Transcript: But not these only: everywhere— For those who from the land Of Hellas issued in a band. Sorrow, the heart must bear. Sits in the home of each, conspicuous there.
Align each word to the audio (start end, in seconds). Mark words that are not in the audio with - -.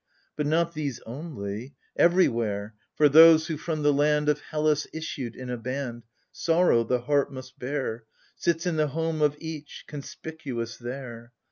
But 0.35 0.47
not 0.47 0.73
these 0.73 0.99
only: 1.01 1.75
everywhere— 1.95 2.73
For 2.97 3.07
those 3.07 3.45
who 3.45 3.55
from 3.55 3.83
the 3.83 3.93
land 3.93 4.29
Of 4.29 4.39
Hellas 4.39 4.87
issued 4.91 5.35
in 5.35 5.51
a 5.51 5.57
band. 5.57 6.05
Sorrow, 6.31 6.83
the 6.83 7.01
heart 7.01 7.31
must 7.31 7.59
bear. 7.59 8.05
Sits 8.35 8.65
in 8.65 8.77
the 8.77 8.87
home 8.87 9.21
of 9.21 9.35
each, 9.37 9.83
conspicuous 9.85 10.77
there. 10.77 11.33